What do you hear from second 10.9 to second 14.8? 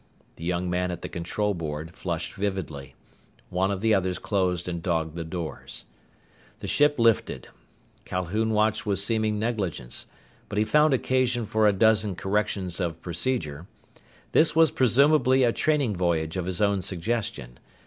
occasion for a dozen corrections of procedure. This was